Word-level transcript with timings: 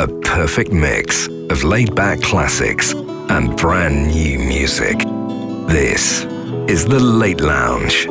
A 0.00 0.08
perfect 0.22 0.72
mix 0.72 1.26
of 1.26 1.62
laid 1.62 1.94
back 1.94 2.22
classics 2.22 2.94
and 2.94 3.54
brand 3.54 4.06
new 4.06 4.38
music. 4.38 4.98
This 5.68 6.22
is 6.70 6.86
The 6.86 6.98
Late 6.98 7.42
Lounge. 7.42 8.08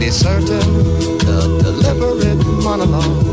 be 0.00 0.10
certain 0.10 0.66
the 1.18 1.60
deliberate 1.62 2.42
monologue. 2.64 3.26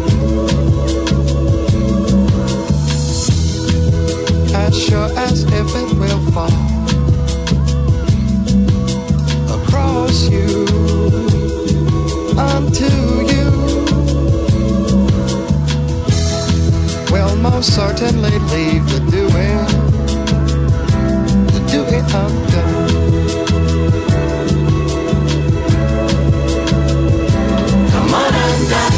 As 4.54 4.78
sure 4.78 5.10
as 5.18 5.44
if 5.44 5.70
it 5.82 5.90
will 5.98 6.22
fall 6.34 6.52
across 9.58 10.30
you 10.30 10.68
unto 12.38 12.92
you, 13.32 13.48
will 17.12 17.36
most 17.38 17.74
certainly 17.76 18.38
leave 18.54 18.86
the 18.92 19.00
doing, 19.10 19.58
the 21.48 21.62
doing 21.72 22.04
undone. 22.14 23.07
Moranda. 28.18 28.97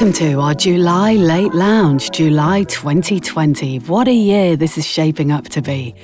Welcome 0.00 0.14
to 0.14 0.40
our 0.40 0.54
July 0.54 1.12
Late 1.16 1.52
Lounge, 1.52 2.10
July 2.10 2.62
2020. 2.62 3.80
What 3.80 4.08
a 4.08 4.14
year 4.14 4.56
this 4.56 4.78
is 4.78 4.86
shaping 4.86 5.30
up 5.30 5.50
to 5.50 5.60
be. 5.60 5.94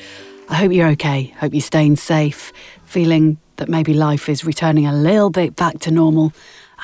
I 0.50 0.56
hope 0.56 0.72
you're 0.72 0.88
okay. 0.88 1.34
Hope 1.38 1.54
you're 1.54 1.62
staying 1.62 1.96
safe, 1.96 2.52
feeling 2.84 3.38
that 3.56 3.70
maybe 3.70 3.94
life 3.94 4.28
is 4.28 4.44
returning 4.44 4.87
a 4.87 4.93
little 4.93 5.31
bit 5.31 5.56
back 5.56 5.78
to 5.78 5.90
normal. 5.90 6.34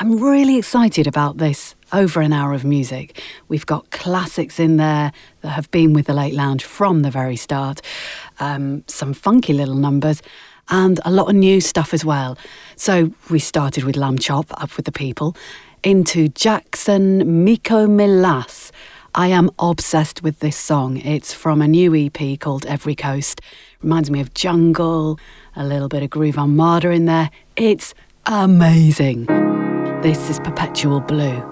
I'm 0.00 0.22
really 0.22 0.56
excited 0.56 1.06
about 1.06 1.36
this 1.36 1.74
over 1.92 2.22
an 2.22 2.32
hour 2.32 2.54
of 2.54 2.64
music. 2.64 3.20
We've 3.46 3.66
got 3.66 3.90
classics 3.90 4.58
in 4.58 4.78
there 4.78 5.12
that 5.42 5.50
have 5.50 5.70
been 5.70 5.92
with 5.92 6.06
the 6.06 6.14
Late 6.14 6.32
Lounge 6.32 6.64
from 6.64 7.02
the 7.02 7.10
very 7.10 7.36
start, 7.36 7.82
um, 8.40 8.84
some 8.86 9.12
funky 9.12 9.52
little 9.52 9.74
numbers, 9.74 10.22
and 10.70 10.98
a 11.04 11.10
lot 11.10 11.28
of 11.28 11.34
new 11.34 11.60
stuff 11.60 11.92
as 11.92 12.06
well. 12.06 12.38
So 12.76 13.12
we 13.28 13.38
started 13.38 13.84
with 13.84 13.96
Lambchop, 13.96 14.46
Up 14.52 14.74
with 14.78 14.86
the 14.86 14.92
People 14.92 15.36
into 15.82 16.28
Jackson 16.28 17.44
Mico 17.44 17.86
Milas. 17.86 18.70
I 19.14 19.28
am 19.28 19.50
obsessed 19.58 20.22
with 20.22 20.38
this 20.38 20.56
song. 20.56 20.96
It's 20.98 21.34
from 21.34 21.60
a 21.60 21.68
new 21.68 21.94
EP 21.94 22.38
called 22.38 22.64
Every 22.66 22.94
Coast. 22.94 23.40
Reminds 23.82 24.10
me 24.10 24.20
of 24.20 24.32
Jungle, 24.34 25.18
a 25.54 25.64
little 25.64 25.88
bit 25.88 26.02
of 26.02 26.10
Groove 26.10 26.38
Armada 26.38 26.90
in 26.90 27.06
there. 27.06 27.30
It's 27.56 27.94
amazing. 28.26 29.26
This 30.02 30.30
is 30.30 30.38
Perpetual 30.40 31.00
Blue. 31.00 31.51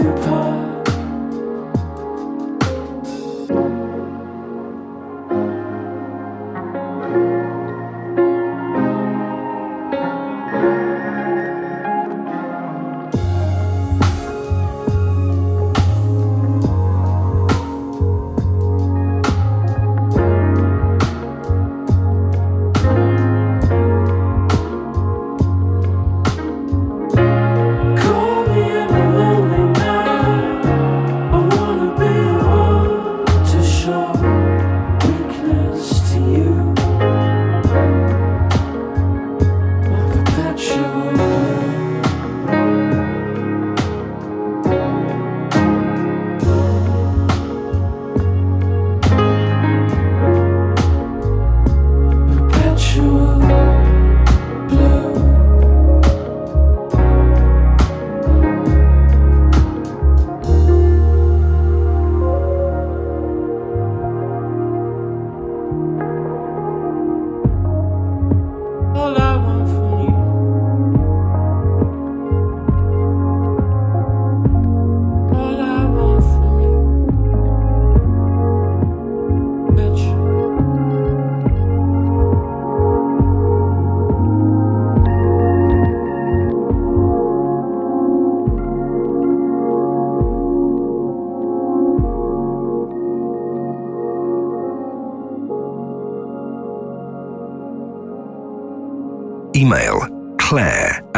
Email 0.00 0.49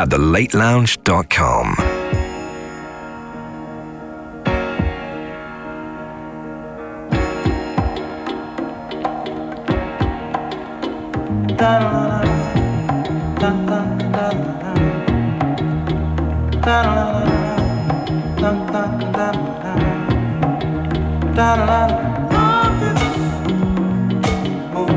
at 0.03 0.09
thelatelounge.com. 0.09 2.03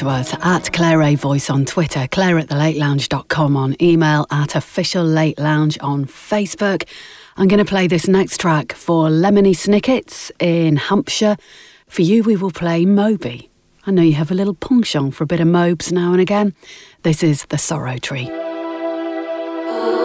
us 0.00 0.34
at 0.42 0.72
Claire 0.72 1.02
A 1.02 1.14
Voice 1.14 1.50
on 1.50 1.64
Twitter, 1.64 2.08
Claire 2.10 2.38
at 2.38 2.48
thelatelounge.com 2.48 3.56
on 3.56 3.76
email, 3.82 4.26
at 4.30 4.54
Official 4.54 5.04
Late 5.04 5.38
Lounge 5.38 5.78
on 5.80 6.06
Facebook. 6.06 6.88
I'm 7.36 7.46
going 7.46 7.58
to 7.58 7.68
play 7.68 7.86
this 7.86 8.08
next 8.08 8.40
track 8.40 8.72
for 8.72 9.08
Lemony 9.08 9.54
Snickets 9.54 10.32
in 10.38 10.76
Hampshire. 10.76 11.36
For 11.88 12.02
you, 12.02 12.22
we 12.22 12.36
will 12.36 12.50
play 12.50 12.86
Moby. 12.86 13.50
I 13.86 13.90
know 13.90 14.02
you 14.02 14.14
have 14.14 14.30
a 14.30 14.34
little 14.34 14.54
penchant 14.54 15.14
for 15.14 15.24
a 15.24 15.26
bit 15.26 15.40
of 15.40 15.46
Mobes 15.46 15.92
now 15.92 16.12
and 16.12 16.20
again. 16.20 16.54
This 17.02 17.22
is 17.22 17.44
The 17.46 17.58
Sorrow 17.58 17.98
Tree. 17.98 18.28
Oh. 18.30 20.01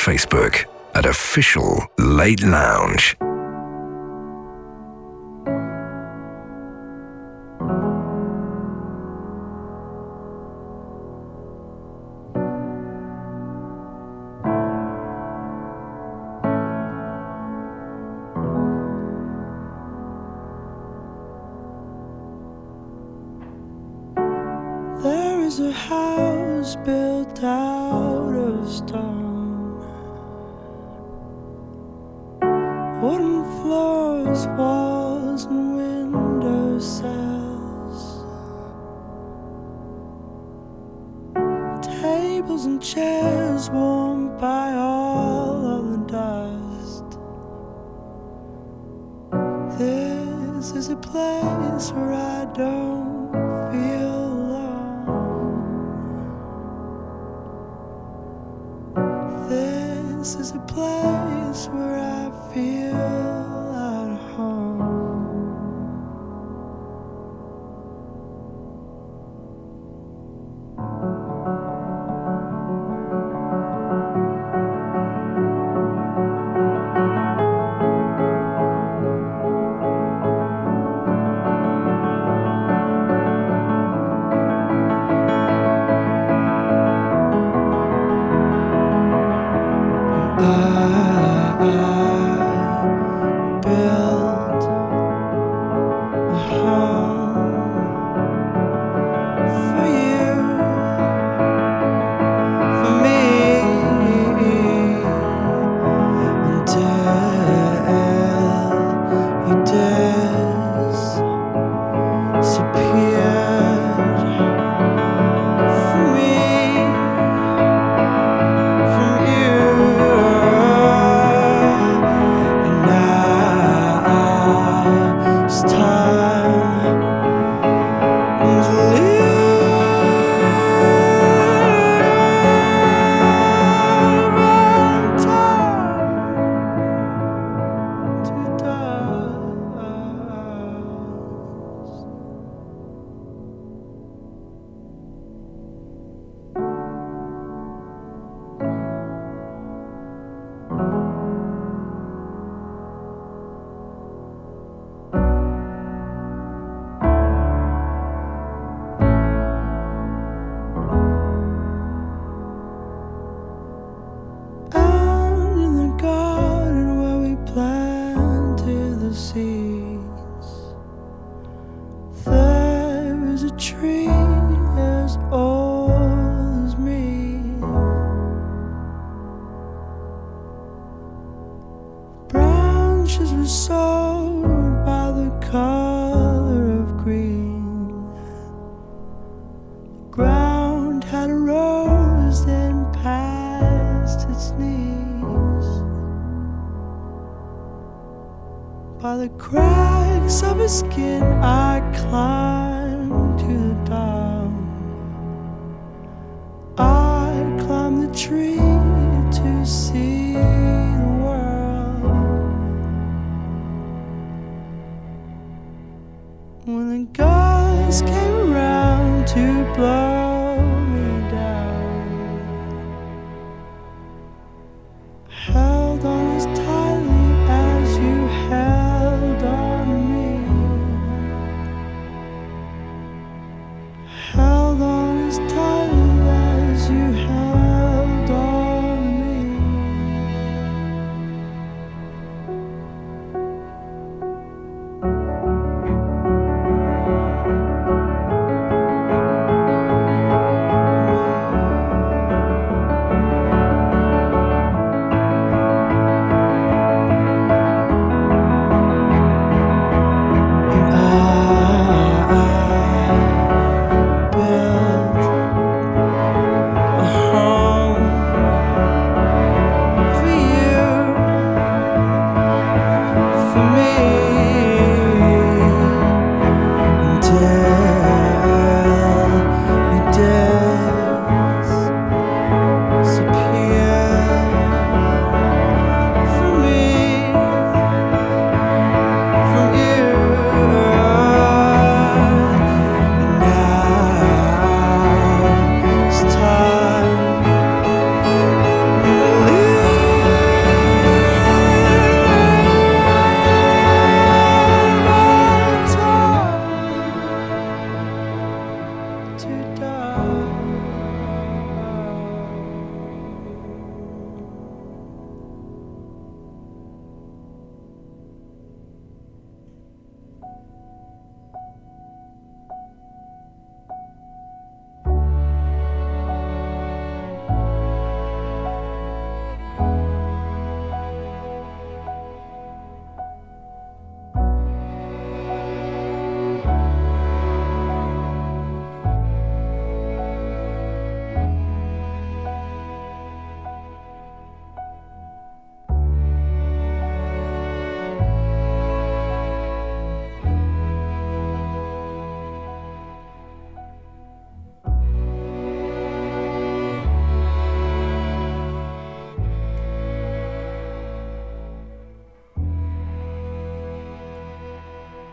Facebook 0.00 0.64
at 0.94 1.04
Official 1.04 1.86
Late 1.98 2.42
Lounge. 2.42 3.19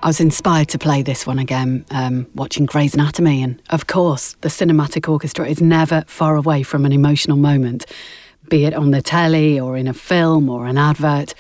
I 0.07 0.09
was 0.09 0.21
inspired 0.21 0.69
to 0.69 0.79
play 0.79 1.01
this 1.01 1.27
one 1.27 1.37
again, 1.37 1.83
um, 1.91 2.27
watching 2.33 2.65
Grey's 2.65 2.93
Anatomy, 2.93 3.43
and 3.43 3.61
of 3.71 3.87
course, 3.87 4.37
the 4.39 4.47
cinematic 4.47 5.09
orchestra 5.11 5.45
is 5.45 5.59
never 5.59 6.05
far 6.07 6.37
away 6.37 6.63
from 6.63 6.85
an 6.85 6.93
emotional 6.93 7.35
moment, 7.35 7.85
be 8.47 8.63
it 8.63 8.73
on 8.73 8.91
the 8.91 9.01
telly 9.01 9.59
or 9.59 9.75
in 9.75 9.85
a 9.85 9.93
film 9.93 10.47
or 10.47 10.65
an 10.65 10.77
advert. 10.77 11.33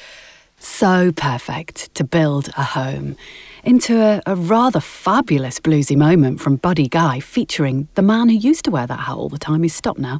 So 0.59 1.13
perfect 1.13 1.95
to 1.95 2.03
build 2.03 2.49
a 2.57 2.63
home 2.63 3.15
into 3.63 4.01
a, 4.01 4.21
a, 4.25 4.35
rather 4.35 4.81
fabulous 4.81 5.61
bluesy 5.61 5.95
moment 5.95 6.41
from 6.41 6.57
Buddy 6.57 6.89
Guy 6.89 7.21
featuring 7.21 7.87
the 7.95 8.01
man 8.01 8.27
who 8.27 8.35
used 8.35 8.65
to 8.65 8.71
wear 8.71 8.85
that 8.85 8.99
hat 8.99 9.15
all 9.15 9.29
the 9.29 9.39
time. 9.39 9.63
He's 9.63 9.75
stopped 9.75 10.01
now. 10.01 10.19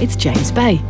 It's 0.00 0.16
James 0.16 0.50
Bay. 0.52 0.80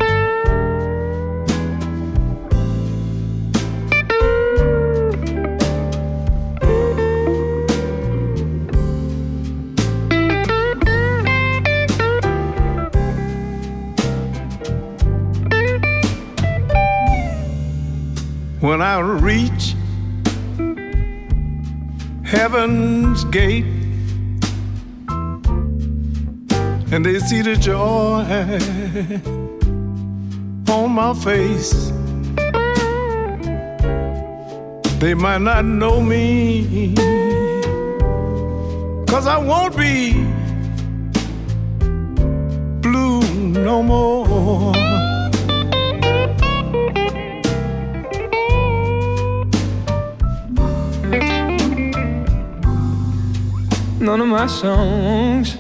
When 18.61 18.83
I 18.83 18.99
reach 18.99 19.77
heaven's 22.25 23.23
gate 23.25 23.65
and 26.91 27.05
they 27.07 27.21
see 27.21 27.43
the 27.43 27.55
joy 27.57 28.25
on 30.73 30.91
my 30.91 31.15
face. 31.15 31.93
They 34.99 35.15
might 35.15 35.41
not 35.41 35.65
know 35.65 36.01
me, 36.01 36.95
cause 39.07 39.29
I 39.29 39.39
won't 39.39 39.77
be 39.77 40.15
blue 42.81 43.23
no 43.53 43.83
more. 43.85 44.88
None 54.01 54.21
of 54.21 54.29
my 54.29 54.47
songs 54.47 55.57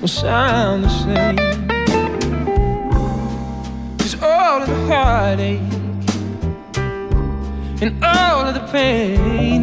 will 0.00 0.08
sound 0.08 0.84
the 0.84 0.88
same. 0.88 1.36
Cause 3.98 4.22
all 4.22 4.62
of 4.62 4.68
the 4.68 4.74
heartache 4.86 5.60
and 7.82 8.04
all 8.04 8.46
of 8.46 8.54
the 8.54 8.60
pain 8.70 9.62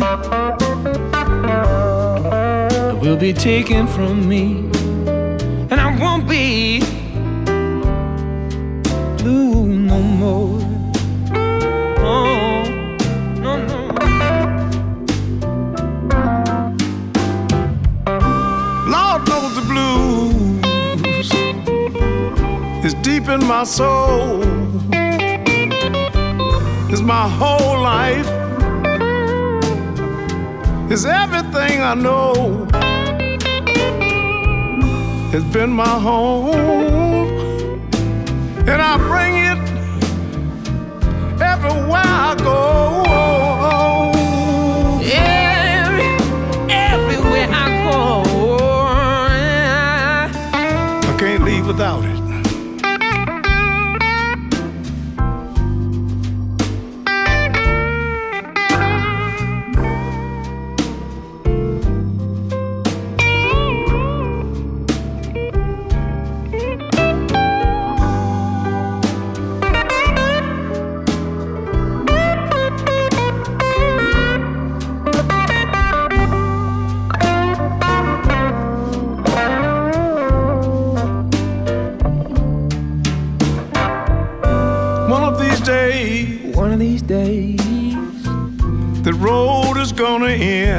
will 2.99 3.17
be 3.17 3.31
taken 3.31 3.87
from 3.87 4.27
me, 4.27 4.69
and 5.71 5.79
I 5.79 5.97
won't 5.99 6.27
be 6.27 6.81
deep 23.27 23.41
in 23.41 23.47
my 23.47 23.63
soul 23.63 24.41
is 26.91 27.01
my 27.01 27.27
whole 27.27 27.81
life, 27.81 28.27
is 30.91 31.05
everything 31.05 31.81
I 31.81 31.93
know. 31.93 32.67
It's 35.33 35.53
been 35.53 35.71
my 35.71 35.99
home, 35.99 36.55
and 38.67 38.81
I 38.81 38.97
bring 38.97 39.35
it 39.51 39.59
everywhere 41.41 42.03
I 42.05 42.35
go. 42.39 43.36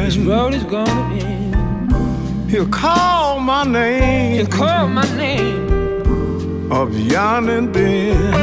This 0.09 0.17
road 0.17 0.55
is 0.55 0.65
gonna 0.65 1.17
end. 1.17 2.51
He'll 2.51 2.67
call 2.67 3.41
my 3.41 3.63
name. 3.63 4.37
He'll 4.37 4.47
call 4.47 4.89
my 4.89 5.05
name. 5.19 6.73
Of 6.73 6.99
yon 6.99 7.51
and 7.51 7.75
then. 7.75 8.35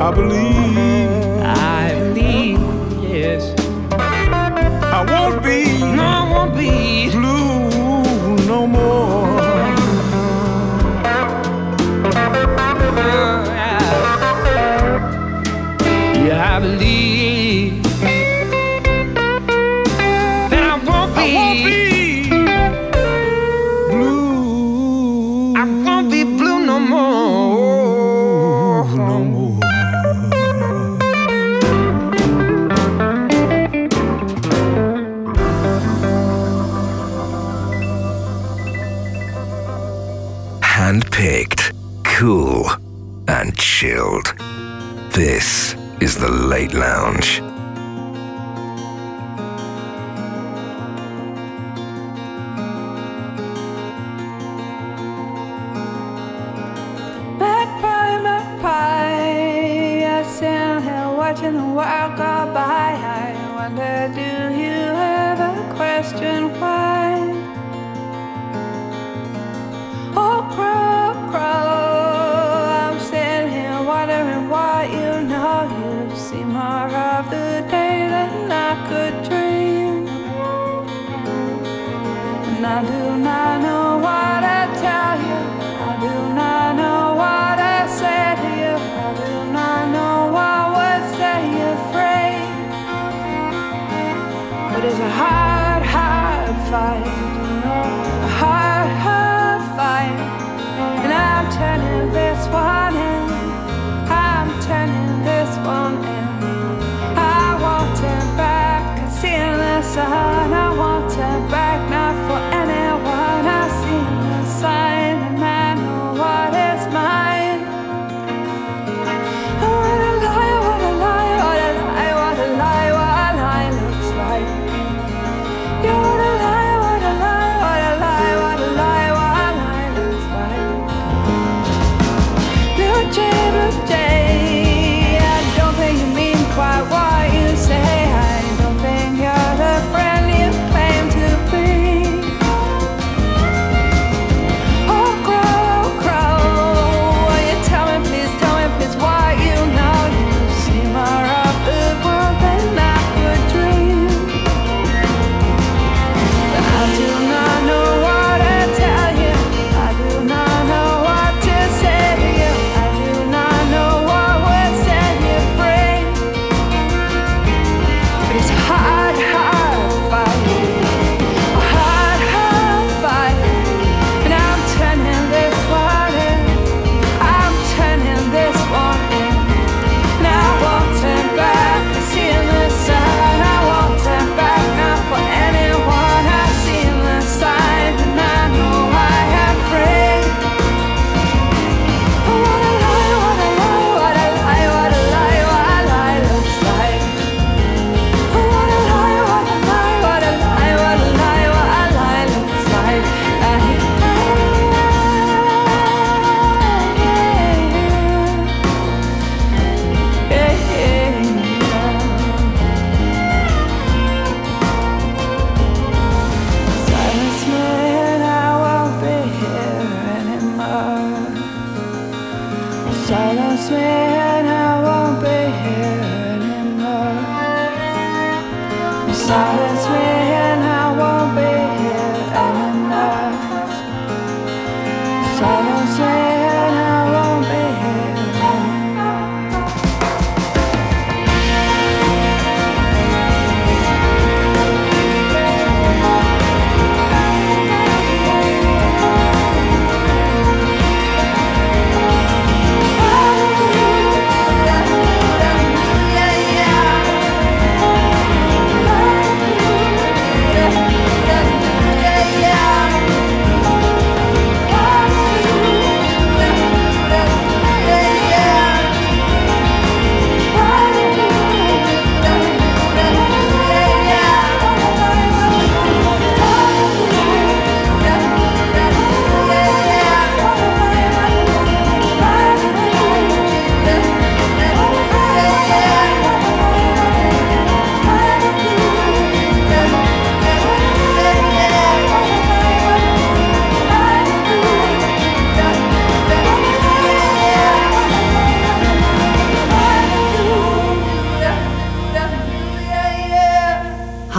I 0.00 0.10
believe. 0.10 1.21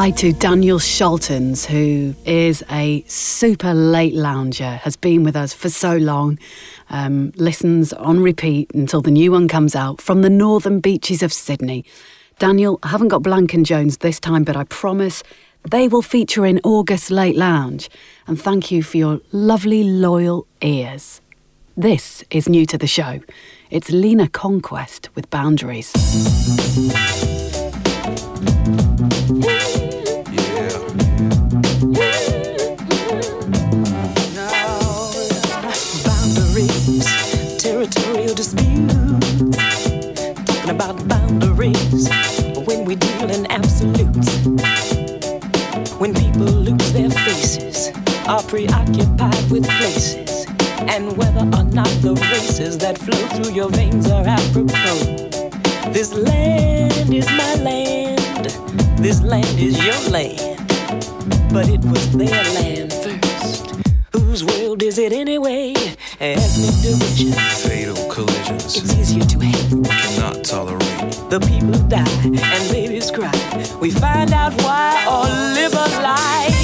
Hi 0.03 0.11
to 0.11 0.33
Daniel 0.33 0.79
Schaltens, 0.79 1.65
who 1.65 2.13
is 2.25 2.61
a 2.69 3.05
super 3.07 3.73
late 3.73 4.13
lounger, 4.13 4.71
has 4.83 4.97
been 4.97 5.23
with 5.23 5.37
us 5.37 5.53
for 5.53 5.69
so 5.69 5.95
long, 5.95 6.37
um, 6.89 7.31
listens 7.37 7.93
on 7.93 8.19
repeat 8.19 8.69
until 8.73 9.01
the 9.01 9.11
new 9.11 9.31
one 9.31 9.47
comes 9.47 9.77
out 9.77 10.01
from 10.01 10.21
the 10.21 10.29
northern 10.29 10.81
beaches 10.81 11.23
of 11.23 11.31
Sydney. 11.31 11.85
Daniel, 12.37 12.79
I 12.83 12.89
haven't 12.89 13.07
got 13.07 13.23
Blank 13.23 13.53
and 13.53 13.65
Jones 13.65 13.99
this 13.99 14.19
time, 14.19 14.43
but 14.43 14.57
I 14.57 14.65
promise 14.65 15.23
they 15.71 15.87
will 15.87 16.01
feature 16.01 16.45
in 16.45 16.59
August 16.65 17.09
Late 17.09 17.37
Lounge. 17.37 17.89
And 18.27 18.37
thank 18.37 18.71
you 18.71 18.83
for 18.83 18.97
your 18.97 19.21
lovely, 19.31 19.85
loyal 19.85 20.47
ears. 20.59 21.21
This 21.77 22.25
is 22.29 22.49
new 22.49 22.65
to 22.65 22.77
the 22.77 22.87
show. 22.87 23.21
It's 23.69 23.89
Leena 23.89 24.27
Conquest 24.27 25.07
with 25.15 25.29
Boundaries. 25.29 25.93
Are 48.27 48.43
preoccupied 48.43 49.51
with 49.51 49.67
places, 49.67 50.45
and 50.79 51.17
whether 51.17 51.41
or 51.57 51.63
not 51.63 51.89
the 52.01 52.13
races 52.31 52.77
that 52.77 52.97
flow 52.97 53.27
through 53.35 53.53
your 53.53 53.69
veins 53.69 54.09
are 54.09 54.25
apropos. 54.25 55.15
This 55.91 56.13
land 56.13 57.13
is 57.13 57.27
my 57.27 57.55
land, 57.55 58.45
this 58.97 59.21
land 59.21 59.59
is 59.59 59.77
your 59.83 60.11
land, 60.11 60.57
but 61.53 61.67
it 61.69 61.83
was 61.85 62.11
their 62.15 62.43
land 62.55 62.93
first. 62.93 63.75
Whose 64.13 64.43
world 64.43 64.83
is 64.83 64.97
it 64.97 65.11
anyway? 65.11 65.73
ethnic 66.23 66.81
division. 66.81 67.31
Fatal 67.67 68.09
collisions. 68.09 68.77
It's 68.77 68.93
easier 68.95 69.23
to 69.25 69.39
hate. 69.39 69.73
We 69.73 69.83
cannot 69.83 70.43
tolerate. 70.43 71.11
The 71.29 71.39
people 71.39 71.77
die 71.87 72.05
and 72.23 72.71
babies 72.71 73.11
cry. 73.11 73.31
We 73.81 73.91
find 73.91 74.31
out 74.31 74.53
why 74.61 75.05
or 75.07 75.27
live 75.53 75.73
a 75.73 76.01
lie. 76.01 76.62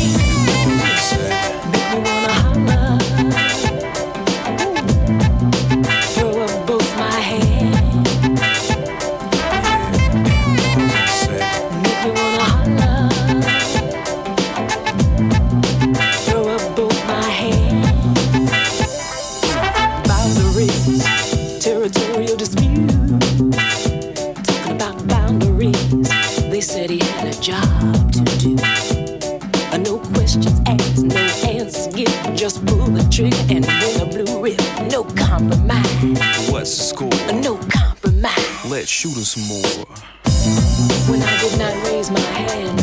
Shoot 38.89 39.13
some 39.23 39.43
more. 39.47 39.85
When 41.09 41.21
I 41.21 41.39
did 41.39 41.59
not 41.59 41.73
raise 41.85 42.09
my 42.09 42.19
hand, 42.19 42.79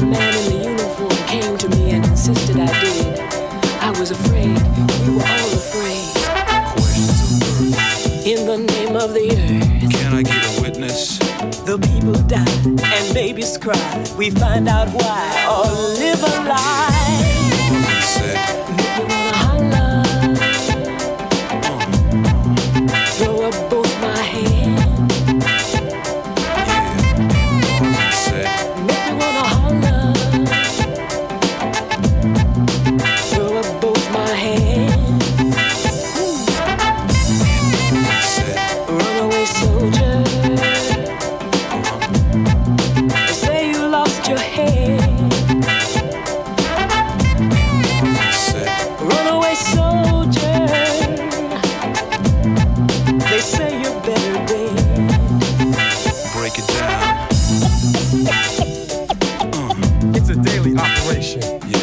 the 0.00 0.06
man 0.06 0.34
in 0.34 0.44
the 0.50 0.68
uniform 0.70 1.10
came 1.28 1.56
to 1.58 1.68
me 1.68 1.90
and 1.92 2.04
insisted 2.04 2.56
I 2.58 2.66
did. 2.82 3.20
I 3.80 3.90
was 3.98 4.10
afraid, 4.10 4.58
we 5.06 5.14
were 5.14 5.22
all 5.22 5.52
afraid. 5.54 6.10
Questions. 6.74 8.26
In 8.26 8.46
the 8.46 8.58
name 8.58 8.96
of 8.96 9.14
the 9.14 9.30
earth, 9.30 9.92
Can 9.92 10.14
I 10.14 10.22
get 10.22 10.44
a 10.58 10.62
witness? 10.62 11.18
the 11.64 11.78
people 11.78 12.14
die 12.26 12.44
and 12.66 13.14
babies 13.14 13.56
cry. 13.56 14.04
We 14.18 14.30
find 14.30 14.68
out 14.68 14.88
why 14.88 15.46
or 15.48 15.70
live 15.98 16.22
a 16.22 16.48
lie. 16.48 17.30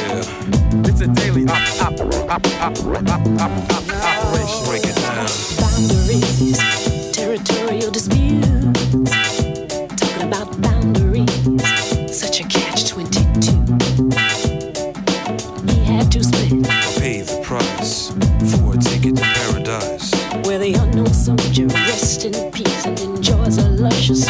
Yeah. 0.07 0.23
It's 0.87 1.01
a 1.01 1.07
daily 1.07 1.43
op, 1.43 1.51
op, 1.81 1.99
op, 1.99 2.13
op, 2.31 2.45
op, 2.61 3.09
op, 3.09 3.57
op, 3.71 3.91
operation. 3.91 4.63
Break 4.65 4.85
it 4.85 4.95
down. 4.95 5.27
Boundaries, 5.59 7.11
territorial 7.11 7.91
disputes. 7.91 9.11
Talking 9.95 10.23
about 10.23 10.61
boundaries, 10.61 11.29
such 12.17 12.39
a 12.39 12.47
catch 12.47 12.85
22. 12.85 13.51
He 15.67 15.83
had 15.83 16.09
to 16.11 16.23
split 16.23 16.63
Pay 16.99 17.21
the 17.21 17.39
price 17.43 18.11
for 18.51 18.75
a 18.75 18.77
ticket 18.77 19.17
to 19.17 19.21
paradise. 19.23 20.13
where 20.45 20.57
the 20.59 20.73
unknown 20.75 21.13
soldier 21.13 21.67
rests 21.67 22.23
in 22.23 22.51
peace 22.51 22.85
and 22.85 22.97
enjoys 23.01 23.57
a 23.57 23.67
luscious 23.69 24.25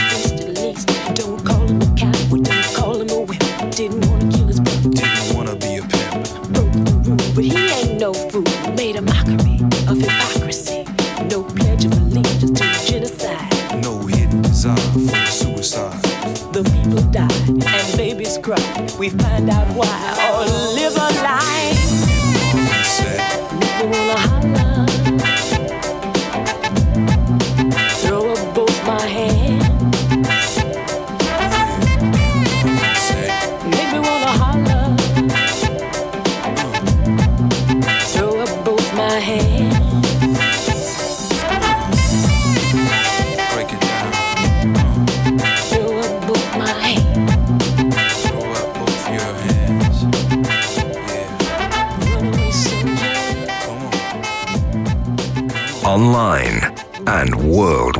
We 18.98 19.10
find 19.10 19.48
out 19.52 19.68
why 19.76 20.77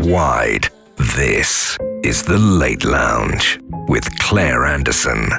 worldwide. 0.08 0.70
This 1.18 1.78
is 2.04 2.24
The 2.24 2.38
Late 2.38 2.86
Lounge 2.86 3.60
with 3.90 4.18
Claire 4.20 4.66
Anderson. 4.66 5.30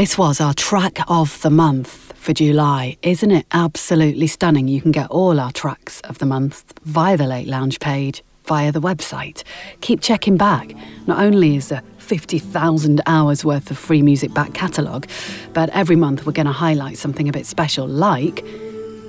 This 0.00 0.16
was 0.16 0.40
our 0.40 0.54
track 0.54 0.98
of 1.08 1.42
the 1.42 1.50
month 1.50 2.14
for 2.16 2.32
July. 2.32 2.96
Isn't 3.02 3.30
it 3.32 3.44
absolutely 3.52 4.28
stunning? 4.28 4.66
You 4.66 4.80
can 4.80 4.92
get 4.92 5.10
all 5.10 5.38
our 5.38 5.52
tracks 5.52 6.00
of 6.04 6.16
the 6.16 6.24
month 6.24 6.72
via 6.84 7.18
the 7.18 7.26
Late 7.26 7.46
Lounge 7.46 7.78
page, 7.80 8.24
via 8.46 8.72
the 8.72 8.80
website. 8.80 9.42
Keep 9.82 10.00
checking 10.00 10.38
back. 10.38 10.74
Not 11.06 11.22
only 11.22 11.54
is 11.54 11.68
there 11.68 11.82
50,000 11.98 13.02
hours 13.04 13.44
worth 13.44 13.70
of 13.70 13.76
free 13.76 14.00
music 14.00 14.32
back 14.32 14.54
catalogue, 14.54 15.06
but 15.52 15.68
every 15.68 15.96
month 15.96 16.24
we're 16.24 16.32
going 16.32 16.46
to 16.46 16.52
highlight 16.52 16.96
something 16.96 17.28
a 17.28 17.32
bit 17.32 17.44
special, 17.44 17.86
like 17.86 18.42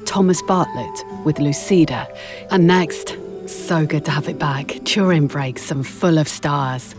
Thomas 0.05 0.41
Bartlett 0.41 1.05
with 1.23 1.39
Lucida. 1.39 2.05
And 2.49 2.67
next, 2.67 3.15
so 3.45 3.85
good 3.85 4.03
to 4.03 4.11
have 4.11 4.27
it 4.27 4.39
back. 4.39 4.77
Turin 4.83 5.27
Brakes 5.27 5.71
and 5.71 5.87
full 5.87 6.17
of 6.17 6.27
stars. 6.27 6.95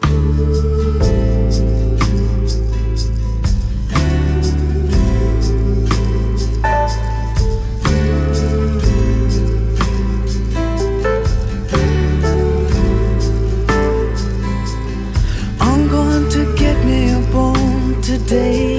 day. 18.32 18.71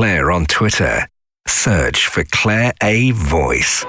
Claire 0.00 0.30
on 0.30 0.46
Twitter. 0.46 1.06
Search 1.46 2.06
for 2.06 2.24
Claire 2.24 2.72
A. 2.82 3.10
Voice. 3.10 3.84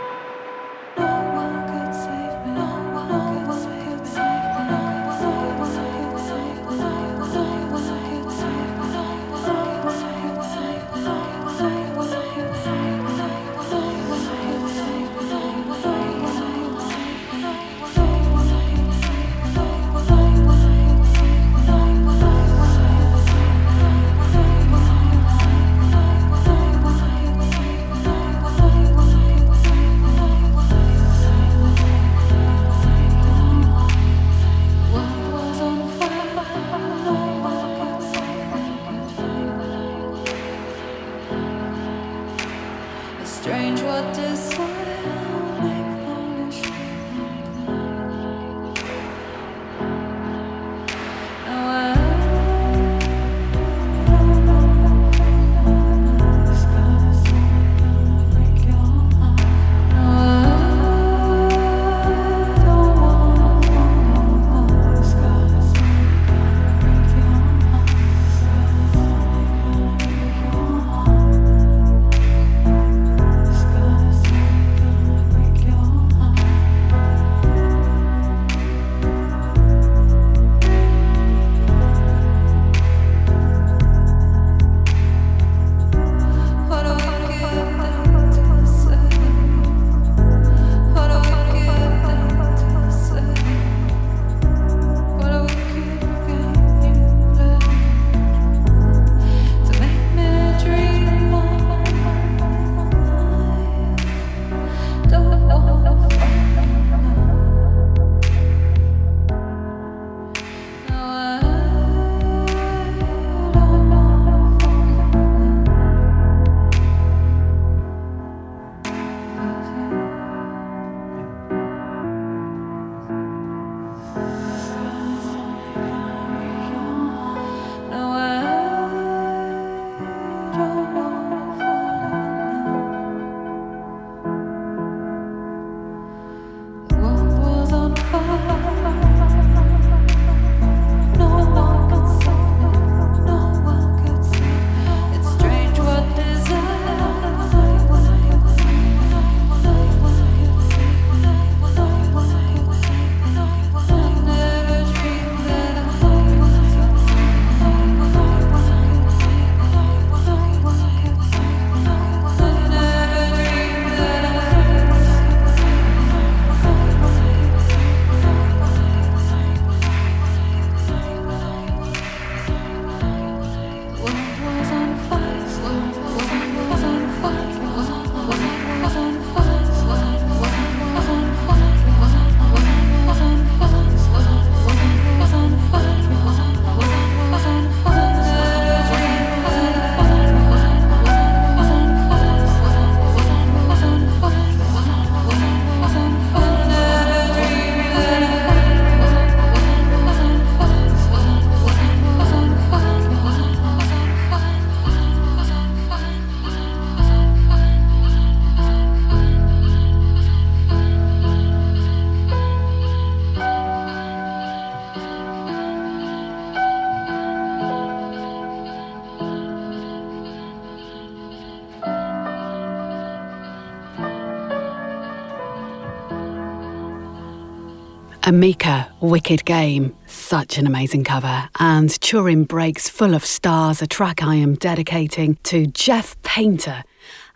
Emika, 228.31 228.89
Wicked 229.01 229.43
Game, 229.43 229.93
such 230.07 230.57
an 230.57 230.65
amazing 230.65 231.03
cover. 231.03 231.49
And 231.59 231.89
Turin 231.99 232.45
Brakes 232.45 232.87
Full 232.87 233.13
of 233.13 233.25
Stars, 233.25 233.81
a 233.81 233.87
track 233.87 234.23
I 234.23 234.35
am 234.35 234.55
dedicating 234.55 235.37
to 235.43 235.67
Jeff 235.67 236.15
Painter 236.23 236.85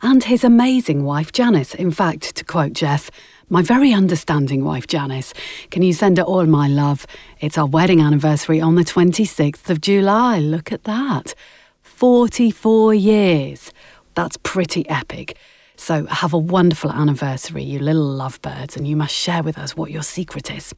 and 0.02 0.24
his 0.24 0.46
amazing 0.46 1.04
wife 1.04 1.34
Janice. 1.34 1.76
In 1.76 1.92
fact, 1.92 2.34
to 2.38 2.46
quote 2.46 2.72
Jeff, 2.72 3.12
my 3.50 3.62
very 3.62 3.92
understanding 3.92 4.64
wife 4.64 4.88
Janice, 4.88 5.34
can 5.70 5.84
you 5.84 5.92
send 5.92 6.18
her 6.18 6.24
all 6.24 6.46
my 6.46 6.70
love? 6.70 7.06
It's 7.42 7.58
our 7.58 7.68
wedding 7.68 8.00
anniversary 8.00 8.62
on 8.62 8.76
the 8.76 8.86
26th 8.86 9.70
of 9.70 9.82
July. 9.82 10.40
Look 10.40 10.72
at 10.72 10.86
that. 10.86 11.36
44 11.82 12.94
years. 12.94 13.70
That's 14.14 14.38
pretty 14.44 14.88
epic. 14.88 15.36
So 15.76 16.06
have 16.06 16.32
a 16.32 16.38
wonderful 16.38 16.94
anniversary, 16.94 17.64
you 17.64 17.80
little 17.80 18.08
lovebirds, 18.08 18.78
and 18.78 18.88
you 18.88 18.96
must 18.96 19.14
share 19.14 19.44
with 19.44 19.58
us 19.58 19.76
what 19.76 19.92
your 19.92 20.04
secret 20.04 20.50
is. 20.50 20.74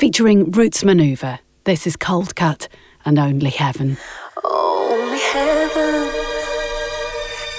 Featuring 0.00 0.50
Roots 0.52 0.82
Manuva, 0.82 1.40
this 1.64 1.86
is 1.86 1.94
Coldcut 1.94 2.68
and 3.04 3.18
Only 3.18 3.50
Heaven. 3.50 3.98
Only 4.42 5.18
heaven 5.18 6.10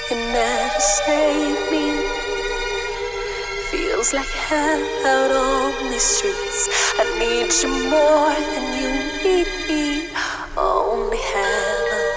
can 0.09 0.33
never 0.33 0.79
save 0.79 1.71
me. 1.71 2.01
Feels 3.69 4.15
like 4.15 4.25
hell 4.25 4.81
out 5.05 5.29
on 5.29 5.99
streets. 5.99 6.67
I 6.97 7.05
need 7.19 7.53
you 7.61 7.69
more 7.91 8.33
than 8.33 8.65
you 8.81 8.89
need 9.21 9.49
me. 9.69 10.09
Only 10.57 11.21
heaven 11.35 12.07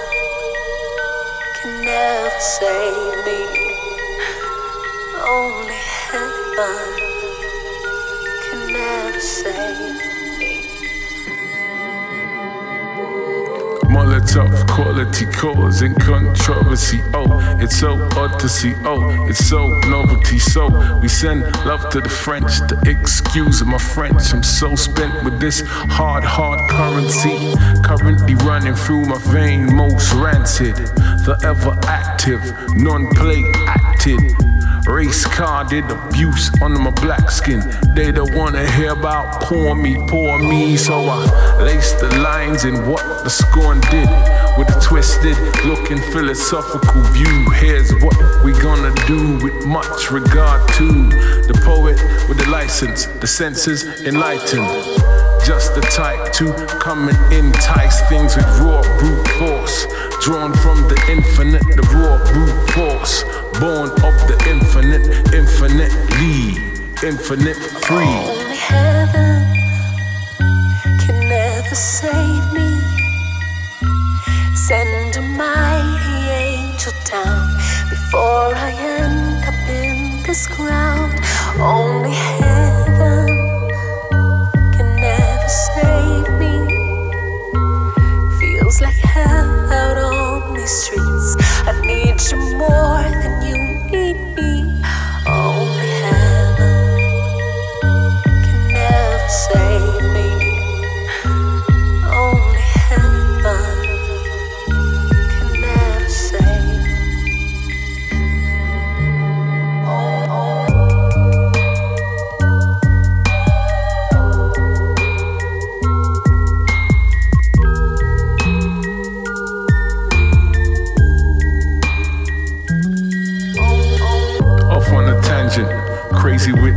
can 1.60 1.84
never 1.84 2.40
save 2.40 3.26
me. 3.26 3.40
Only 5.20 5.80
heaven 6.08 6.78
can 8.48 8.72
never 8.72 9.20
save 9.20 9.96
me. 9.98 10.13
Tough 14.34 14.66
quality 14.66 15.24
causing 15.26 15.94
controversy. 15.94 17.00
Oh, 17.14 17.26
it's 17.60 17.76
so 17.76 18.08
odd 18.16 18.40
to 18.40 18.48
see. 18.48 18.74
Oh, 18.84 19.28
it's 19.28 19.46
so 19.46 19.68
novelty. 19.86 20.38
So 20.38 20.68
we 21.00 21.08
send 21.08 21.42
love 21.64 21.88
to 21.90 22.00
the 22.00 22.08
French. 22.08 22.58
The 22.68 22.80
excuse 22.86 23.60
of 23.60 23.68
my 23.68 23.78
French. 23.78 24.32
I'm 24.32 24.42
so 24.42 24.74
spent 24.74 25.24
with 25.24 25.38
this 25.38 25.62
hard, 25.66 26.24
hard 26.24 26.58
currency. 26.68 27.54
Currently 27.84 28.34
running 28.46 28.74
through 28.74 29.06
my 29.06 29.18
vein, 29.18 29.74
most 29.74 30.12
rancid. 30.14 30.76
The 31.26 31.38
ever 31.44 31.78
active, 31.86 32.42
non 32.74 33.08
play 33.14 33.44
acted. 33.66 34.20
Race 34.86 35.24
carded 35.24 35.90
abuse 35.90 36.50
under 36.60 36.78
my 36.78 36.90
black 36.90 37.30
skin. 37.30 37.62
They 37.94 38.12
don't 38.12 38.34
wanna 38.34 38.70
hear 38.72 38.92
about 38.92 39.40
poor 39.40 39.74
me, 39.74 39.96
poor 40.08 40.38
me. 40.38 40.76
So 40.76 40.94
I 40.94 41.62
lace 41.62 41.92
the 41.92 42.08
lines 42.18 42.64
in 42.66 42.86
what 42.86 43.02
the 43.24 43.30
scorn 43.30 43.80
did 43.90 44.08
with 44.58 44.68
a 44.76 44.80
twisted 44.82 45.38
looking 45.64 45.98
philosophical 46.12 47.00
view. 47.12 47.50
Here's 47.52 47.92
what 48.02 48.16
we 48.44 48.52
gonna 48.52 48.94
do 49.06 49.38
with 49.42 49.64
much 49.64 50.10
regard 50.10 50.60
to 50.74 50.86
the 51.48 51.58
poet 51.64 51.96
with 52.28 52.38
the 52.38 52.50
license, 52.50 53.06
the 53.06 53.26
senses 53.26 53.84
enlightened. 54.02 54.68
Just 55.46 55.74
the 55.74 55.80
type 55.80 56.32
to 56.34 56.52
come 56.78 57.08
and 57.08 57.32
entice 57.32 58.00
things 58.08 58.36
with 58.36 58.46
raw 58.60 58.82
brute 58.98 59.28
force. 59.38 59.86
Drawn 60.22 60.52
from 60.54 60.82
the 60.88 60.98
infinite, 61.10 61.64
the 61.74 61.82
raw 61.96 62.18
brute 62.32 62.70
force. 62.70 63.43
Born 63.60 63.88
of 64.02 64.16
the 64.28 64.36
infinite, 64.50 65.06
infinitely, 65.32 66.58
infinite 67.06 67.56
free. 67.86 68.04
Only 68.04 68.56
heaven 68.56 69.42
can 70.98 71.28
never 71.28 71.74
save 71.74 72.52
me. 72.52 72.80
Send 74.54 75.16
a 75.16 75.22
mighty 75.22 76.18
angel 76.30 76.92
down 77.04 77.56
before 77.88 78.52
I 78.54 78.72
end 79.00 79.44
up 79.44 79.68
in 79.68 80.22
this 80.24 80.46
ground. 80.48 81.14
Only 81.58 82.12
heaven 82.12 83.26
can 84.74 84.96
never 84.96 85.48
save 85.48 86.28
me. 86.42 86.56
Feels 88.40 88.80
like 88.80 88.96
hell 88.96 89.72
out 89.72 89.96
on 89.96 90.54
these 90.54 90.70
streets. 90.70 91.36
I 91.66 91.80
need 91.80 92.20
you 92.30 92.38
more 92.58 93.02
than 93.22 93.42
you 93.42 93.43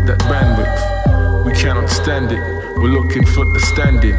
that 0.08 0.20
bandwidth. 0.32 1.46
We 1.46 1.52
cannot 1.54 1.90
stand 1.90 2.32
it, 2.32 2.40
we're 2.78 2.96
looking 2.96 3.26
for 3.26 3.44
the 3.44 3.60
standing. 3.60 4.16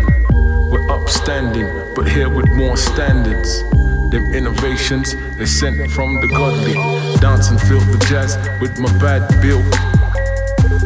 We're 0.70 0.90
upstanding, 0.90 1.66
but 1.94 2.06
here 2.06 2.28
with 2.28 2.48
more 2.50 2.76
standards. 2.76 3.62
Them 4.10 4.34
innovations, 4.34 5.16
they 5.36 5.46
sent 5.46 5.90
from 5.90 6.20
the 6.20 6.28
godly. 6.28 6.74
Dance 7.20 7.48
and 7.50 7.60
feel 7.60 7.80
the 7.80 8.04
jazz 8.06 8.36
with 8.60 8.78
my 8.78 8.92
bad 8.98 9.24
bill. 9.40 9.64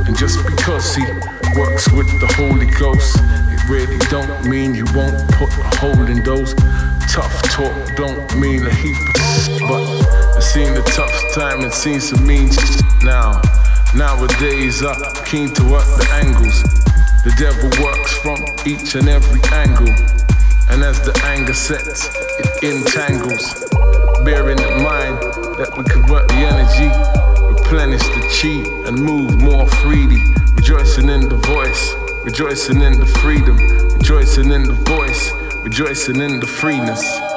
And 0.07 0.17
just 0.17 0.45
because 0.47 0.95
he 0.95 1.03
works 1.59 1.91
with 1.91 2.07
the 2.21 2.31
Holy 2.39 2.71
Ghost, 2.79 3.19
it 3.51 3.69
really 3.69 3.99
don't 4.07 4.49
mean 4.49 4.75
he 4.75 4.85
won't 4.95 5.19
put 5.33 5.51
a 5.51 5.77
hole 5.83 6.07
in 6.07 6.23
those. 6.23 6.55
Tough 7.11 7.43
talk 7.51 7.75
don't 7.97 8.23
mean 8.39 8.65
a 8.65 8.75
heap 8.75 8.97
of 8.97 9.23
but 9.69 10.37
I've 10.37 10.45
seen 10.45 10.75
the 10.75 10.83
tough 10.95 11.35
time 11.35 11.63
and 11.63 11.73
seen 11.73 12.01
some 12.01 12.25
mean 12.25 12.51
now. 13.03 13.41
Nowadays 14.03 14.83
I'm 14.83 15.01
keen 15.27 15.55
to 15.55 15.63
work 15.71 15.87
the 15.95 16.09
angles. 16.25 16.61
The 17.23 17.33
devil 17.39 17.71
works 17.81 18.13
from 18.19 18.43
each 18.67 18.97
and 18.97 19.09
every 19.09 19.41
angle. 19.55 19.95
And 20.71 20.83
as 20.83 21.01
the 21.03 21.15
anger 21.23 21.55
sets, 21.55 22.11
it 22.43 22.65
entangles. 22.65 23.65
Bearing 24.25 24.59
in 24.59 24.83
mind 24.83 25.23
that 25.55 25.71
we 25.79 25.85
convert 25.85 26.27
the 26.27 26.35
energy, 26.35 26.91
replenish 27.47 28.03
the 28.03 28.23
chi, 28.27 28.67
and 28.89 28.99
move 28.99 29.41
more 29.41 29.69
freely. 29.69 30.21
Rejoicing 30.57 31.09
in 31.09 31.29
the 31.29 31.39
voice, 31.47 31.95
rejoicing 32.25 32.83
in 32.83 32.99
the 32.99 33.07
freedom, 33.07 33.57
rejoicing 33.99 34.51
in 34.51 34.65
the 34.65 34.79
voice, 34.83 35.31
rejoicing 35.63 36.21
in 36.21 36.41
the 36.41 36.47
freeness. 36.49 37.32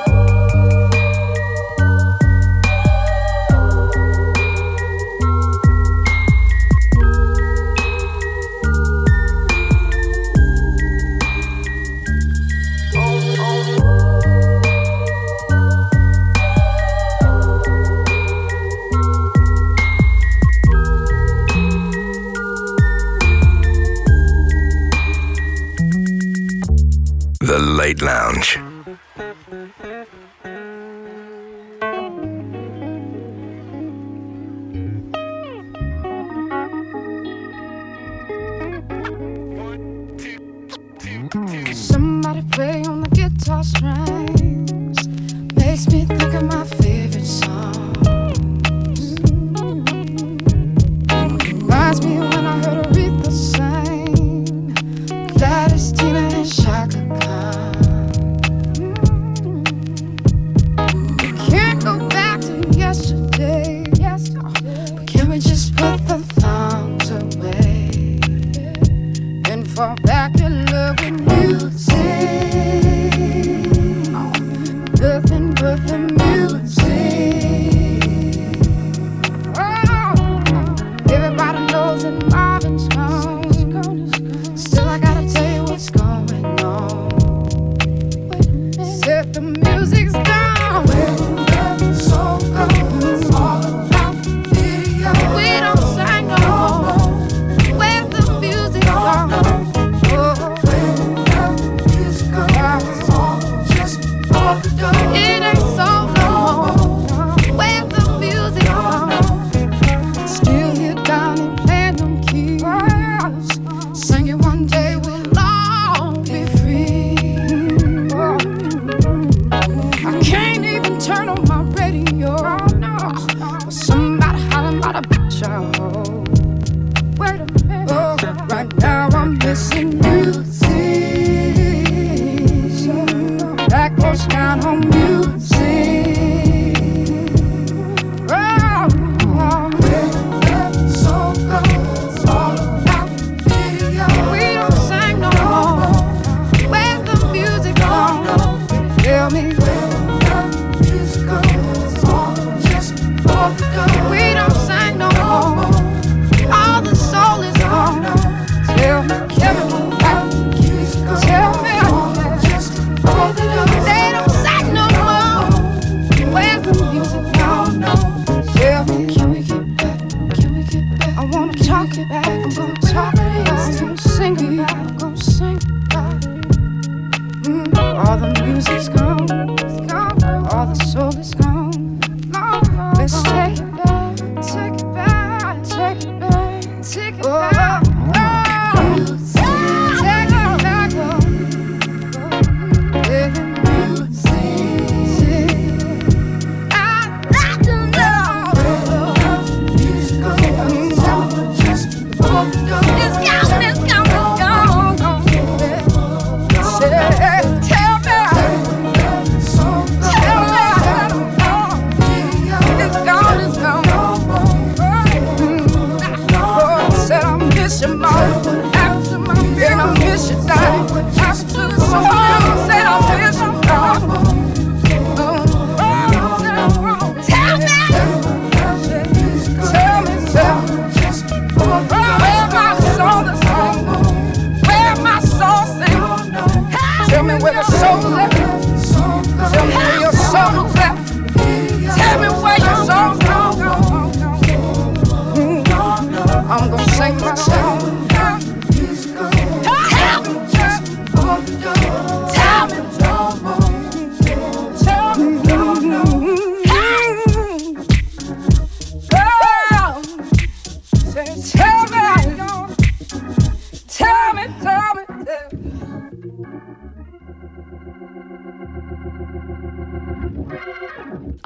And 217.75 217.91
you 217.91 217.97
more. 217.97 218.07
After 218.07 219.19
my 219.19 219.33
bed, 219.33 219.73
I 219.73 219.99
miss 219.99 220.29
you 220.29 220.37
down. 220.47 220.89
After. 221.19 222.54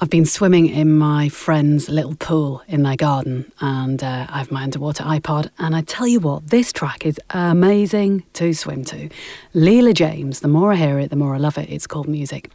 I've 0.09 0.11
been 0.11 0.25
swimming 0.25 0.65
in 0.65 0.97
my 0.97 1.29
friend's 1.29 1.87
little 1.87 2.15
pool 2.15 2.63
in 2.67 2.81
their 2.81 2.95
garden, 2.95 3.51
and 3.61 4.03
uh, 4.03 4.25
I 4.27 4.39
have 4.39 4.49
my 4.49 4.63
underwater 4.63 5.03
iPod. 5.03 5.51
And 5.59 5.75
I 5.75 5.81
tell 5.81 6.07
you 6.07 6.19
what, 6.19 6.47
this 6.47 6.73
track 6.73 7.05
is 7.05 7.19
amazing 7.29 8.23
to 8.33 8.51
swim 8.55 8.83
to. 8.85 9.09
Leela 9.53 9.93
James, 9.93 10.39
the 10.39 10.47
more 10.47 10.73
I 10.73 10.77
hear 10.77 10.97
it, 10.97 11.11
the 11.11 11.15
more 11.15 11.35
I 11.35 11.37
love 11.37 11.59
it. 11.59 11.69
It's 11.69 11.85
called 11.85 12.07
music. 12.07 12.49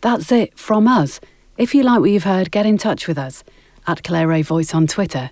That's 0.00 0.32
it 0.32 0.58
from 0.58 0.88
us. 0.88 1.20
If 1.56 1.76
you 1.76 1.84
like 1.84 2.00
what 2.00 2.10
you've 2.10 2.24
heard, 2.24 2.50
get 2.50 2.66
in 2.66 2.76
touch 2.76 3.06
with 3.06 3.18
us 3.18 3.44
at 3.86 4.02
Claire 4.02 4.26
Ray 4.26 4.42
Voice 4.42 4.74
on 4.74 4.88
Twitter, 4.88 5.30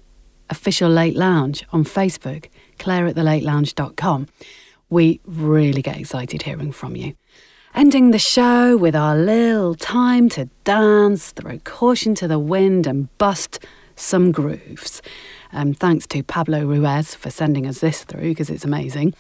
official 0.51 0.89
Late 0.89 1.17
Lounge 1.17 1.67
on 1.73 1.83
Facebook, 1.83 2.51
claire 2.79 3.09
at 3.09 3.17
thelatelounge.com. 3.17 4.29
We 4.91 5.21
really 5.25 5.83
get 5.83 5.99
excited 5.99 6.43
hearing 6.43 6.71
from 6.71 6.95
you. 6.95 7.17
Ending 7.77 8.13
the 8.13 8.21
show 8.21 8.77
with 8.77 8.95
our 8.95 9.17
little 9.17 9.75
time 9.75 10.29
to 10.29 10.49
dance, 10.63 11.33
throw 11.33 11.59
caution 11.65 12.15
to 12.15 12.29
the 12.29 12.39
wind, 12.39 12.87
and 12.87 13.09
bust 13.19 13.59
some 13.97 14.31
grooves. 14.31 15.03
Um, 15.53 15.75
thanks 15.75 16.07
to 16.09 16.23
Pablo 16.23 16.65
Ruiz 16.65 17.17
for 17.17 17.31
sending 17.31 17.67
us 17.67 17.81
this 17.81 18.05
through 18.05 18.31
because 18.31 18.49
it's 18.49 18.65
amazing. 18.65 19.13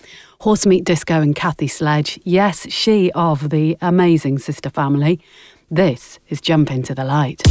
Horsemeat 0.42 0.84
Disco 0.84 1.20
and 1.20 1.34
Kathy 1.34 1.66
Sledge, 1.66 2.20
yes, 2.22 2.70
she 2.70 3.10
of 3.12 3.50
the 3.50 3.76
amazing 3.80 4.38
sister 4.38 4.70
family. 4.70 5.20
This 5.68 6.20
is 6.28 6.40
Jump 6.40 6.70
Into 6.70 6.94
the 6.94 7.04
Light. 7.04 7.42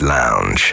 Lounge. 0.00 0.69